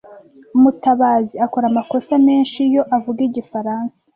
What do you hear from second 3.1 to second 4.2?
igifaransa.